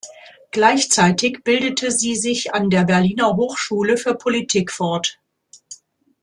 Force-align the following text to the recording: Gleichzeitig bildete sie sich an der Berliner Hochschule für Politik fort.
Gleichzeitig 0.49 1.43
bildete 1.43 1.91
sie 1.91 2.15
sich 2.15 2.55
an 2.55 2.71
der 2.71 2.85
Berliner 2.85 3.35
Hochschule 3.35 3.97
für 3.97 4.15
Politik 4.15 4.71
fort. 4.71 5.19